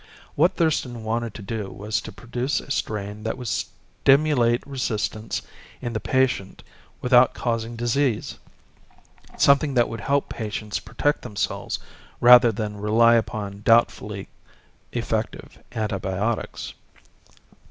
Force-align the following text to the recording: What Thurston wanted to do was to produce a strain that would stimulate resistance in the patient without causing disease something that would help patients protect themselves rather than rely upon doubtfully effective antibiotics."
What 0.33 0.55
Thurston 0.55 1.03
wanted 1.03 1.35
to 1.35 1.43
do 1.43 1.69
was 1.69 2.01
to 2.01 2.11
produce 2.11 2.59
a 2.59 2.71
strain 2.71 3.21
that 3.21 3.37
would 3.37 3.47
stimulate 3.49 4.65
resistance 4.65 5.43
in 5.79 5.93
the 5.93 5.99
patient 5.99 6.63
without 7.01 7.35
causing 7.35 7.75
disease 7.75 8.39
something 9.37 9.75
that 9.75 9.87
would 9.89 10.01
help 10.01 10.27
patients 10.27 10.79
protect 10.79 11.21
themselves 11.21 11.77
rather 12.19 12.51
than 12.51 12.77
rely 12.77 13.13
upon 13.13 13.61
doubtfully 13.61 14.27
effective 14.91 15.61
antibiotics." 15.73 16.73